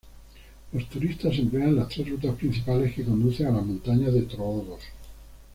[0.73, 4.81] Los turistas emplean las tres rutas principales que conducen a las montañas de Troodos.